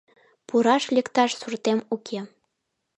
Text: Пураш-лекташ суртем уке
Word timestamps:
Пураш-лекташ 0.47 1.31
суртем 1.39 1.79
уке 1.95 2.19